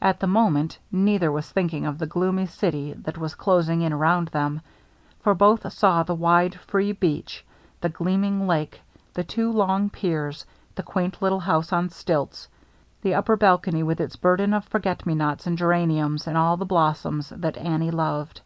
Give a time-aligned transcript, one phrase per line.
[0.00, 4.28] At the moment neither was thinking of the gloomy city that was closing in around
[4.28, 4.60] them;
[5.18, 7.44] for both saw the wide, free beach,
[7.80, 8.80] the gleaming lake,
[9.14, 12.46] the two long piers, the quaint little house on stilts,
[13.02, 16.64] the upper balcony with its burden of forget me nots and geraniums and all the
[16.64, 18.40] blossoms that Annie loved.